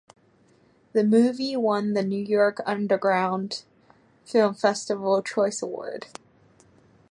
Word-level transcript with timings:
The 0.93 1.03
movie 1.03 1.55
won 1.55 1.93
the 1.93 2.01
New 2.01 2.25
York 2.25 2.59
Underground 2.65 3.61
Film 4.25 4.55
Festival 4.55 5.21
Choice 5.21 5.61
award. 5.61 6.07